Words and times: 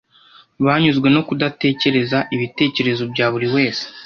Banyuzwe 0.65 1.07
no 1.15 1.21
kudatekereza 1.27 2.17
ibitekerezo 2.35 3.03
bya 3.11 3.25
buri 3.33 3.47
wese. 3.55 3.83